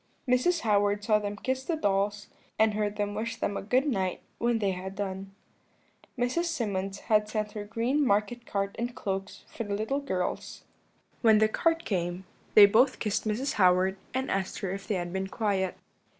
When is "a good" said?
3.55-3.85